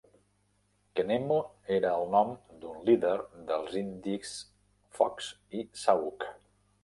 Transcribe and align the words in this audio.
Quenemo 0.99 1.35
era 1.75 1.91
el 1.97 2.05
nom 2.15 2.31
d'un 2.63 2.79
líder 2.87 3.13
dels 3.51 3.77
indis 3.83 4.33
fox 5.01 5.31
i 5.61 5.65
sauk. 5.85 6.27